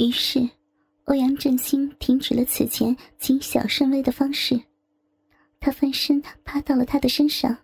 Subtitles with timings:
[0.00, 0.48] 于是，
[1.04, 4.58] 欧阳振兴停止了此前谨小慎微的方式，
[5.60, 7.54] 他翻身趴到了他的身上，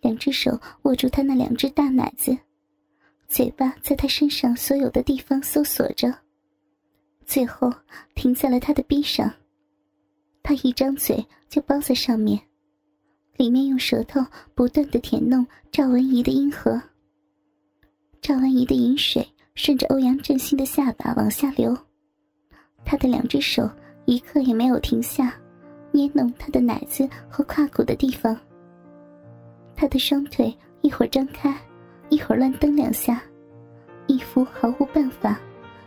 [0.00, 2.36] 两只手握住他那两只大奶子，
[3.28, 6.12] 嘴巴在他身上所有的地方搜索着，
[7.24, 7.72] 最后
[8.16, 9.32] 停在了他的臂上。
[10.42, 12.40] 他一张嘴就包在上面，
[13.36, 14.20] 里面用舌头
[14.56, 16.82] 不断的舔弄赵文怡的阴核。
[18.20, 19.24] 赵文怡的饮水
[19.54, 21.76] 顺着欧阳振兴的下巴往下流，
[22.84, 23.68] 他的两只手
[24.06, 25.34] 一刻也没有停下，
[25.90, 28.36] 捏弄他的奶子和胯骨的地方。
[29.76, 31.54] 他的双腿一会儿张开，
[32.08, 33.22] 一会儿乱蹬两下，
[34.06, 35.38] 一副毫无办法，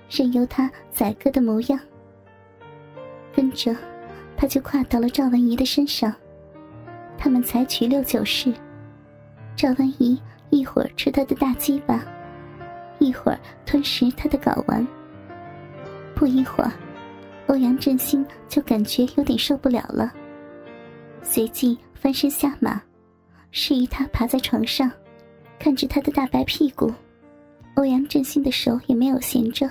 [0.10, 1.80] 任由他宰割的模样。
[3.34, 3.76] 跟着。
[4.38, 6.14] 他就跨到了赵文怡的身上，
[7.18, 8.54] 他们采取六九式。
[9.56, 12.06] 赵文怡一会儿吃他的大鸡巴，
[13.00, 14.86] 一会儿吞食他的睾丸。
[16.16, 16.72] 不一会儿，
[17.48, 20.14] 欧阳振兴就感觉有点受不了了，
[21.22, 22.82] 随即翻身下马，
[23.52, 24.92] 示意他爬在床上，
[25.60, 26.94] 看着他的大白屁股。
[27.76, 29.70] 欧阳振兴的手也没有闲着。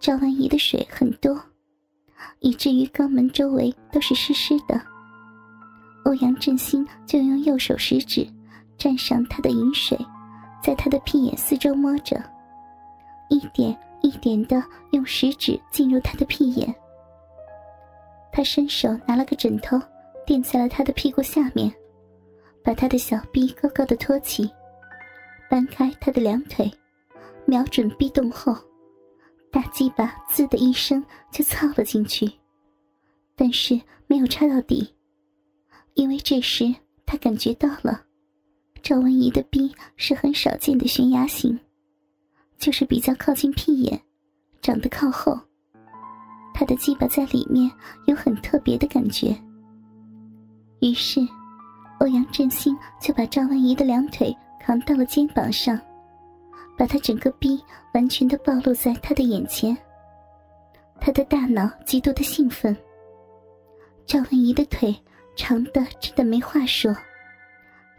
[0.00, 1.40] 赵文怡的水很多。
[2.40, 4.80] 以至于肛门周围都是湿湿的。
[6.04, 8.26] 欧阳振兴就用右手食指
[8.78, 9.96] 蘸上他的饮水，
[10.62, 12.22] 在他的屁眼四周摸着，
[13.28, 16.74] 一点一点的用食指进入他的屁眼。
[18.30, 19.78] 他伸手拿了个枕头
[20.24, 21.72] 垫在了他的屁股下面，
[22.62, 24.50] 把他的小臂高高的托起，
[25.50, 26.70] 搬开他的两腿，
[27.44, 28.56] 瞄准壁洞后。
[29.50, 32.30] 大鸡巴“滋”的一声就操了进去，
[33.36, 34.94] 但是没有插到底，
[35.92, 38.02] 因为这时他感觉到了，
[38.82, 41.58] 赵文怡的逼是很少见的悬崖型，
[42.58, 44.00] 就是比较靠近屁眼，
[44.60, 45.38] 长得靠后，
[46.52, 47.70] 他的鸡巴在里面
[48.06, 49.36] 有很特别的感觉。
[50.80, 51.20] 于是，
[52.00, 55.80] 欧阳振兴就把赵文怡的两腿扛到了肩膀上。
[56.74, 57.62] 把他整个逼
[57.92, 59.76] 完全的暴露在他的眼前。
[60.98, 62.76] 他的大脑极度的兴奋。
[64.06, 64.92] 赵文怡的腿
[65.36, 66.92] 长的真的没话说，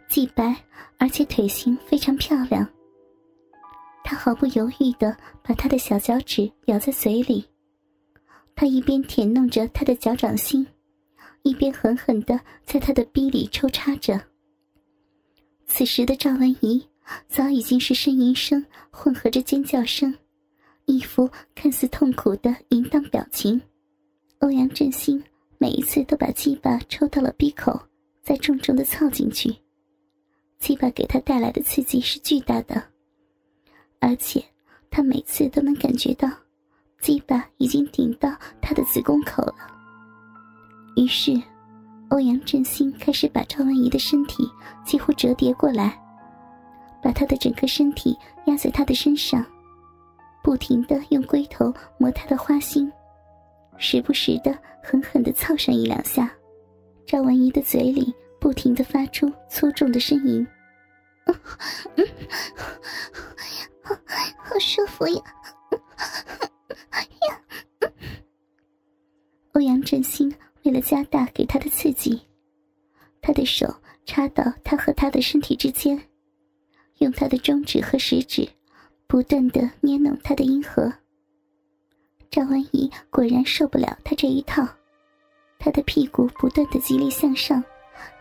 [0.07, 0.55] 既白
[0.97, 2.67] 而且腿型非常漂亮。
[4.03, 7.45] 他毫不犹豫的把他的小脚趾咬在嘴里，
[8.55, 10.65] 他一边舔弄着他的脚掌心，
[11.41, 14.19] 一边狠狠的在他的逼里抽插着。
[15.65, 16.87] 此时的赵文怡。
[17.27, 20.15] 早已经是呻吟声混合着尖叫声，
[20.85, 23.61] 一副看似痛苦的淫荡表情。
[24.39, 25.21] 欧阳振兴
[25.57, 27.77] 每一次都把鸡巴抽到了鼻口，
[28.21, 29.53] 再重重的操进去。
[30.63, 32.81] 鸡巴给他带来的刺激是巨大的，
[33.99, 34.41] 而且
[34.89, 36.29] 他每次都能感觉到
[37.01, 39.55] 鸡巴已经顶到他的子宫口了。
[40.95, 41.33] 于是，
[42.11, 44.49] 欧阳振兴开始把赵文怡的身体
[44.85, 45.99] 几乎折叠过来。
[47.01, 49.45] 把他的整个身体压在他的身上，
[50.41, 52.89] 不停的用龟头磨他的花心，
[53.75, 56.33] 时不时的狠狠的操上一两下。
[57.05, 60.45] 赵文怡的嘴里不停的发出粗重的呻吟，
[64.37, 65.23] 好舒服呀！
[69.53, 70.29] 欧阳振兴
[70.63, 72.21] 为了加大给他的刺激，
[73.21, 75.97] 他的手插到他和他的身体之间。
[76.97, 78.45] 用他的中指和食指，
[79.07, 80.91] 不断的捏弄他的阴核。
[82.29, 84.67] 赵文怡果然受不了他这一套，
[85.57, 87.63] 他的屁股不断的极力向上，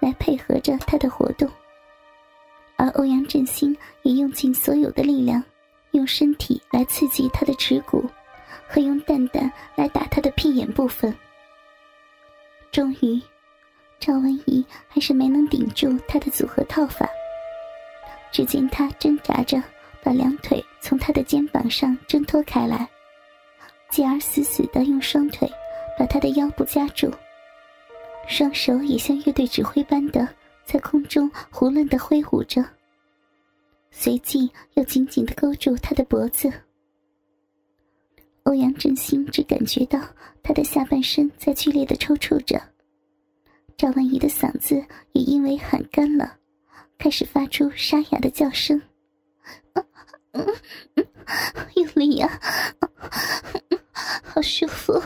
[0.01, 1.51] 来配合着他的活动。
[2.77, 5.43] 而欧阳振兴也用尽所有的力量，
[5.93, 8.05] 用身体来刺激他的耻骨，
[8.67, 11.15] 和用蛋蛋来打他的屁眼部分。
[12.73, 13.21] 终于，
[14.01, 17.09] 赵文怡还是没能顶住他的组合套法。
[18.33, 19.63] 只见他挣扎着
[20.03, 22.89] 把两腿从他的肩膀上挣脱开来，
[23.91, 25.47] 继而死死的用双腿
[25.99, 27.13] 把他的腰部夹住，
[28.27, 30.27] 双手也像乐队指挥般的
[30.65, 32.65] 在空中胡乱的挥舞着，
[33.91, 36.51] 随即又紧紧的勾住他的脖子。
[38.45, 40.01] 欧阳振兴只感觉到
[40.43, 42.61] 他的下半身在剧烈的抽搐着，
[43.77, 44.75] 赵文怡的嗓子
[45.13, 46.39] 也因为喊干了。
[46.99, 48.81] 开始发出沙哑的叫声，
[51.75, 52.41] 用力呀，
[54.23, 55.03] 好舒服！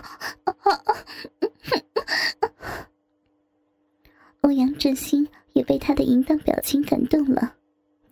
[4.47, 7.53] 欧阳振兴也被他的淫荡表情感动了，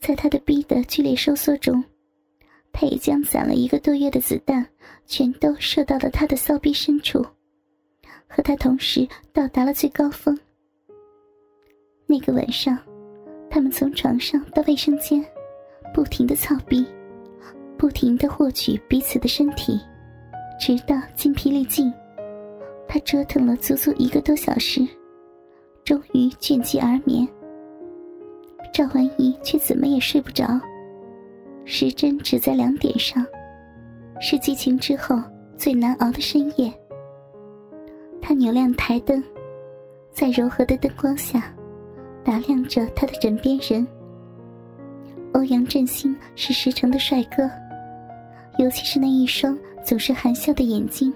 [0.01, 1.83] 在他的逼的剧烈收缩中，
[2.73, 4.67] 他也将攒了一个多月的子弹
[5.07, 7.25] 全都射到了他的骚逼深处，
[8.27, 10.37] 和他同时到达了最高峰。
[12.05, 12.77] 那个晚上，
[13.49, 15.25] 他们从床上到卫生间，
[15.95, 16.85] 不停的操逼，
[17.79, 19.79] 不停的获取彼此的身体，
[20.59, 21.95] 直到精疲力尽。
[22.89, 24.85] 他折腾了足足一个多小时，
[25.85, 27.27] 终于倦极而眠。
[28.73, 30.59] 赵文怡却怎么也睡不着，
[31.65, 33.25] 时针指在两点上，
[34.21, 35.23] 是激情之后
[35.57, 36.73] 最难熬的深夜。
[38.21, 39.23] 他扭亮台灯，
[40.11, 41.55] 在柔和的灯光下，
[42.25, 43.87] 打量着他的枕边人。
[45.35, 47.49] 欧阳振兴是十成的帅哥，
[48.59, 51.13] 尤其是那一双总是含笑的眼睛。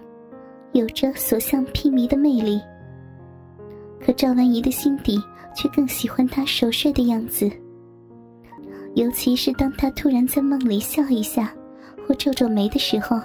[0.72, 2.60] 有着所向披靡的魅力，
[4.08, 5.22] 可赵文怡的心底
[5.55, 7.46] 却更喜欢他熟睡的样子。
[8.94, 11.52] 尤其是当他突然在梦里笑一下，
[12.06, 13.20] 或皱皱眉的时候，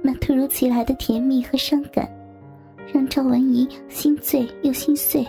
[0.00, 2.08] 那突如其来的甜蜜和伤感，
[2.94, 5.26] 让赵文怡心醉又心碎。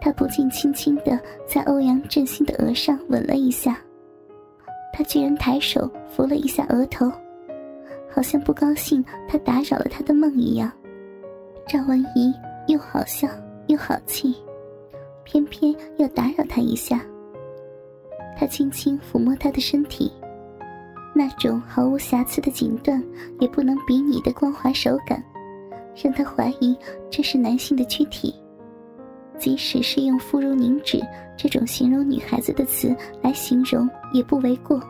[0.00, 1.18] 他不禁轻轻的
[1.48, 3.76] 在欧阳振兴的额上吻了一下，
[4.92, 7.10] 他居然抬手扶了一下额头。
[8.08, 10.70] 好像不高兴他打扰了他的梦一样，
[11.66, 12.32] 赵文怡
[12.66, 13.28] 又好笑
[13.68, 14.34] 又好气，
[15.24, 17.00] 偏偏要打扰他一下。
[18.38, 20.12] 他轻轻抚摸他的身体，
[21.14, 23.02] 那种毫无瑕疵的锦缎
[23.40, 25.22] 也不能比拟的光滑手感，
[25.94, 26.76] 让他怀疑
[27.10, 28.34] 这是男性的躯体。
[29.38, 31.00] 即使是用“肤如凝脂”
[31.36, 34.80] 这种形容女孩子的词来形容，也不为过。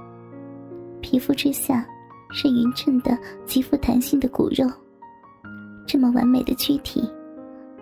[1.01, 1.87] 皮肤之下。
[2.33, 4.69] 是匀称的、极富弹性的骨肉，
[5.87, 7.09] 这么完美的躯体，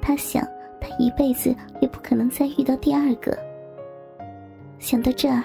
[0.06, 0.46] 他想，
[0.78, 3.34] 他一辈子也不可能再遇到第二个。
[4.78, 5.42] 想到这儿，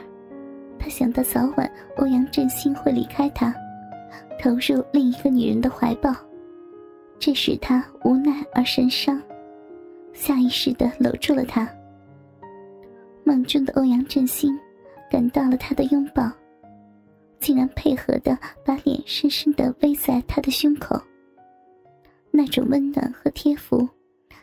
[0.77, 3.55] 他想到早晚欧阳振兴会离开他，
[4.37, 6.13] 投入另一个女人的怀抱，
[7.17, 9.21] 这使他无奈而神伤，
[10.11, 11.65] 下意识的搂住了他。
[13.23, 14.53] 梦中的欧阳振兴，
[15.09, 16.29] 感到了他的拥抱。
[17.39, 21.01] 竟然配合的把脸深深的偎在他的胸口。
[22.31, 23.87] 那种温暖和贴服，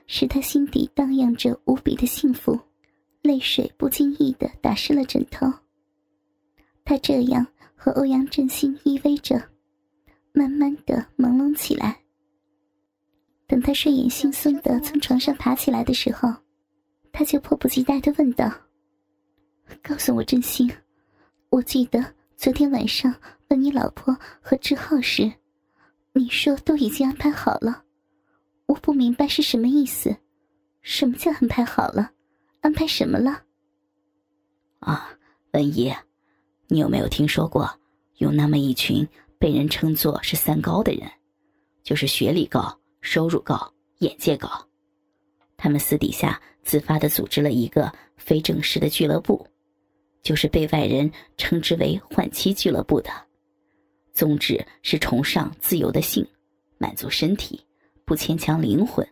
[0.07, 2.59] 使他心底荡漾着无比的幸福，
[3.23, 5.47] 泪水不经意的打湿了枕头。
[6.85, 9.43] 他这样和欧阳振兴依偎着，
[10.33, 12.01] 慢慢的朦胧起来。
[13.47, 16.33] 等他睡眼惺忪的从床上爬起来的时候，
[17.13, 18.53] 他就迫不及待的问道
[19.83, 20.71] ：“告诉我振兴，
[21.51, 22.05] 我记得。”
[22.37, 23.15] 昨天晚上
[23.49, 25.33] 问你老婆和志浩时，
[26.13, 27.83] 你说都已经安排好了，
[28.67, 30.17] 我不明白是什么意思。
[30.83, 32.13] 什么叫安排好了？
[32.61, 33.43] 安排什么了？
[34.81, 35.11] 啊，
[35.53, 35.93] 文姨，
[36.69, 37.69] 你有没有听说过
[38.17, 39.07] 有那么一群
[39.39, 41.11] 被人称作是三高的人？
[41.83, 44.49] 就是学历高、收入高、眼界高，
[45.57, 49.47] 他们私底下自发的组织了一个非正式的俱乐部。
[50.23, 53.11] 就是被外人称之为“换妻俱乐部”的
[54.13, 56.27] 宗旨是崇尚自由的性，
[56.79, 57.65] 满足身体，
[58.07, 59.07] 不牵强灵魂。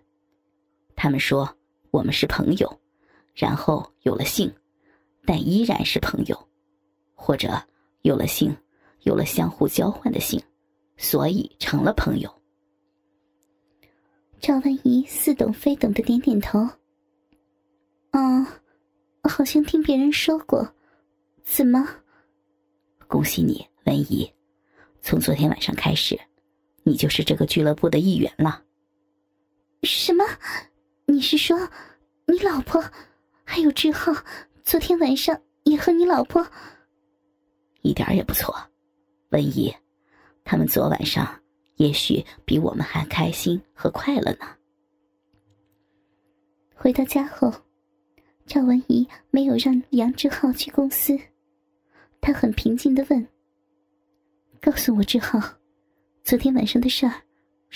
[0.95, 1.57] 他们说
[1.91, 2.81] 我们是朋友，
[3.35, 4.51] 然后有了性，
[5.27, 6.49] 但依然是朋友，
[7.15, 7.61] 或者
[8.03, 8.57] 有了性，
[9.03, 10.41] 有了相互交换的性，
[10.97, 12.33] 所以成了朋友。
[14.41, 16.61] 赵文怡似懂非懂的点点头。
[18.13, 18.47] 哦，
[19.25, 20.73] 好像听别人说过。
[21.43, 21.85] 怎么？
[23.09, 24.33] 恭喜你，文怡！
[25.03, 26.19] 从昨天晚上开始，
[26.85, 28.63] 你就是这个俱乐部的一员了。
[29.85, 30.25] 什么？
[31.07, 31.69] 你是说，
[32.27, 32.83] 你老婆
[33.45, 34.13] 还有志浩，
[34.63, 36.47] 昨天晚上也和你老婆？
[37.83, 38.57] 一点也不错，
[39.31, 39.75] 文姨，
[40.43, 41.41] 他们昨晚上
[41.77, 44.47] 也许比我们还开心和快乐呢。
[46.75, 47.53] 回到家后，
[48.47, 51.19] 赵文怡没有让杨志浩去公司。
[52.21, 53.29] 她很平静的问
[54.61, 55.39] ：“告诉我，志浩，
[56.23, 57.13] 昨天晚上的事儿，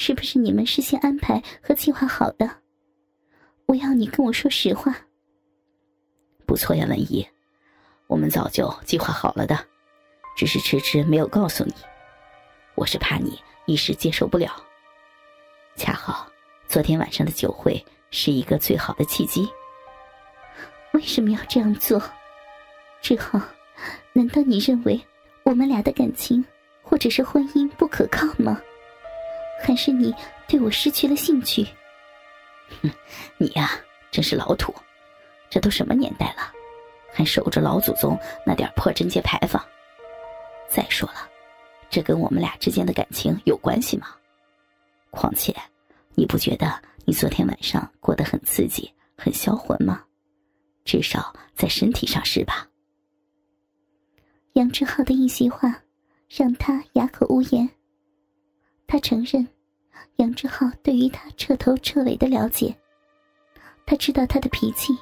[0.00, 2.48] 是不是你们事先安排和计划好的？
[3.66, 4.94] 我要你跟我说实话。
[6.46, 7.26] ”“不错呀，文怡，
[8.06, 9.58] 我们早就计划好了的，
[10.36, 11.74] 只是迟迟没有告诉你。
[12.76, 14.54] 我是怕你一时接受不了。
[15.74, 16.30] 恰好
[16.68, 19.48] 昨天晚上的酒会是一个最好的契机。
[20.92, 22.00] 为什么要这样做，
[23.02, 23.40] 志浩？”
[24.14, 25.00] 难道你认为
[25.42, 26.44] 我们俩的感情
[26.82, 28.62] 或者是婚姻不可靠吗？
[29.60, 30.14] 还是你
[30.46, 31.66] 对我失去了兴趣？
[32.82, 32.90] 哼，
[33.36, 33.70] 你呀，
[34.10, 34.74] 真是老土！
[35.50, 36.52] 这都什么年代了，
[37.12, 39.62] 还守着老祖宗那点破贞节牌坊？
[40.68, 41.28] 再说了，
[41.88, 44.08] 这跟我们俩之间的感情有关系吗？
[45.10, 45.54] 况且，
[46.14, 50.04] 你不觉得你昨天晚上过得很刺激、很销魂吗？
[50.84, 52.66] 至少在身体上是吧？
[54.52, 55.82] 杨志浩的一席话，
[56.28, 57.68] 让他哑口无言。
[58.88, 59.46] 他承认，
[60.16, 62.74] 杨志浩对于他彻头彻尾的了解。
[63.84, 64.96] 他知道他的脾气。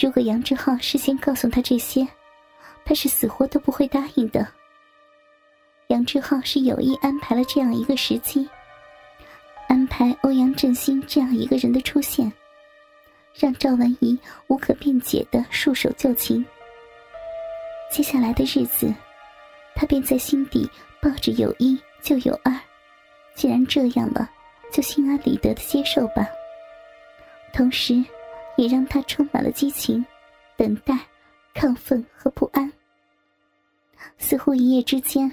[0.00, 2.06] 如果杨志浩事先告诉他这些，
[2.84, 4.46] 他是死活都不会答应的。
[5.88, 8.48] 杨志浩是有意安排了这样一个时机，
[9.66, 12.32] 安排欧阳振兴这样一个人的出现，
[13.34, 16.46] 让赵文怡无可辩解的束手就擒。
[17.90, 18.94] 接下来的日子，
[19.74, 20.70] 他便在心底
[21.02, 22.52] 抱着有一就有二，
[23.34, 24.28] 既然这样了，
[24.72, 26.26] 就心安理得的接受吧。
[27.52, 28.04] 同时，
[28.56, 30.04] 也让他充满了激情、
[30.56, 30.98] 等待、
[31.54, 32.70] 亢奋和不安。
[34.18, 35.30] 似乎一夜之间，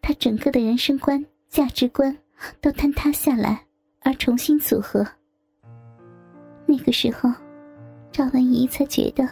[0.00, 2.16] 他整个的人生观、价值观
[2.60, 3.64] 都坍塌下来，
[4.00, 5.06] 而重新组合。
[6.66, 7.30] 那个时候，
[8.10, 9.28] 赵文怡才觉得，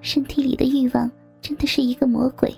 [0.00, 2.52] 身体里的欲望真的是一个魔鬼，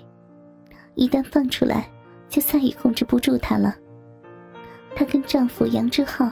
[0.95, 1.89] 一旦放出来，
[2.33, 3.75] 就再也控制不住她了。
[4.95, 6.31] 她跟丈夫杨志浩、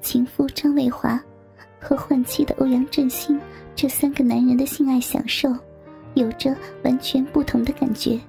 [0.00, 1.20] 情夫张卫华
[1.80, 3.40] 和换妻的欧阳振兴
[3.74, 5.52] 这三个男人的性爱享受，
[6.14, 8.20] 有着完全不同的感觉。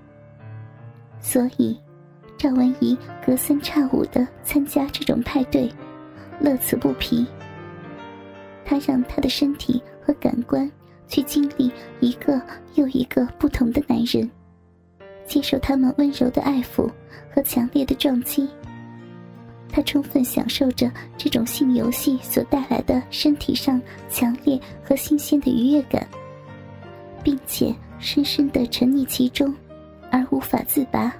[1.20, 1.79] 所以，
[2.36, 5.72] 赵文怡隔三差五的参加这种派对，
[6.39, 7.27] 乐此不疲。
[8.65, 10.70] 她让她的身体和感官
[11.08, 12.41] 去经历一个
[12.74, 14.27] 又一个不同的男人，
[15.25, 16.89] 接受他们温柔的爱抚
[17.34, 18.48] 和强烈的撞击。
[19.70, 26.08] 他充分享受着这种性游戏所带来的身体上强烈和新鲜的愉悦感，
[27.24, 29.53] 并且深深的沉溺其中。
[30.12, 31.12] 而无法自拔。